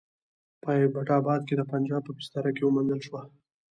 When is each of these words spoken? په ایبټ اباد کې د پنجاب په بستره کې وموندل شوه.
په 0.63 0.69
ایبټ 0.79 1.07
اباد 1.19 1.41
کې 1.47 1.55
د 1.57 1.61
پنجاب 1.71 2.01
په 2.05 2.11
بستره 2.17 2.49
کې 2.55 2.63
وموندل 2.65 2.99
شوه. 3.07 3.21